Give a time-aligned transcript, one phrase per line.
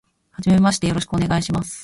[0.31, 1.79] 初めましてよろしくお願いします。